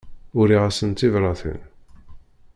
Uriɣ-asen 0.39 0.91
tibratin. 0.93 1.61